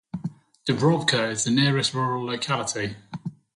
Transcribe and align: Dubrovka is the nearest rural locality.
Dubrovka 0.65 1.29
is 1.31 1.43
the 1.43 1.51
nearest 1.51 1.93
rural 1.93 2.25
locality. 2.25 2.95